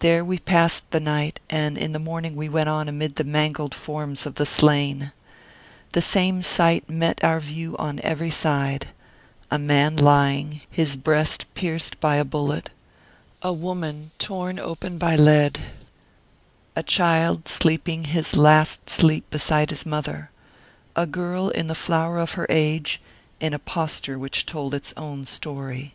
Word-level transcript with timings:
There 0.00 0.24
we 0.24 0.40
passed 0.40 0.90
the 0.90 0.98
night, 0.98 1.38
and 1.48 1.78
in 1.78 1.92
the 1.92 2.00
morning 2.00 2.34
we 2.34 2.48
went 2.48 2.68
on 2.68 2.88
amid 2.88 3.14
the 3.14 3.22
mangled 3.22 3.72
forms 3.72 4.26
of 4.26 4.34
the 4.34 4.46
slain. 4.46 5.12
The 5.92 6.02
same 6.02 6.42
sight 6.42 6.90
met 6.90 7.22
our 7.22 7.38
view 7.38 7.76
on 7.76 8.00
every 8.02 8.32
side; 8.32 8.88
a 9.52 9.58
man 9.60 9.96
lying, 9.96 10.62
his 10.68 10.96
breast 10.96 11.46
pierced 11.54 12.00
by 12.00 12.16
a 12.16 12.24
bullet; 12.24 12.68
a 13.42 13.52
woman 13.52 14.10
torn 14.18 14.58
open 14.58 14.98
by 14.98 15.14
lead; 15.14 15.60
a 16.74 16.82
child 16.82 17.46
sleeping 17.46 18.06
his 18.06 18.34
last 18.34 18.90
sleep 18.90 19.30
beside 19.30 19.70
his 19.70 19.86
mother; 19.86 20.32
a 20.96 21.06
girl 21.06 21.48
in 21.50 21.68
the 21.68 21.76
flower 21.76 22.18
of 22.18 22.32
her 22.32 22.48
age, 22.50 23.00
in 23.38 23.54
a 23.54 23.60
posture 23.60 24.18
which 24.18 24.46
told 24.46 24.74
its 24.74 24.92
own 24.96 25.24
story. 25.24 25.94